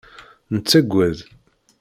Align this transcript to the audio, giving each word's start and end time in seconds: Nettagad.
Nettagad. 0.53 1.17